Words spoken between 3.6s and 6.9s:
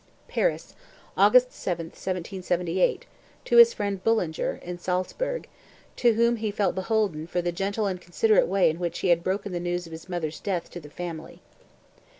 friend Bullinger, in Salzburg, to whom he felt